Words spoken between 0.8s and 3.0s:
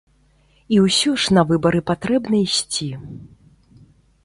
ўсё ж на выбары патрэбна ісці.